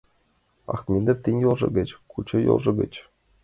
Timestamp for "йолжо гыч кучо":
1.43-2.37